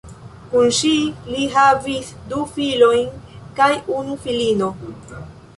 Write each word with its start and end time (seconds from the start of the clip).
Kun 0.53 0.71
ŝi 0.77 0.93
li 1.33 1.43
havis 1.57 2.09
du 2.31 2.41
filojn 2.57 3.37
kaj 3.61 3.71
unu 4.01 4.21
filino. 4.25 4.73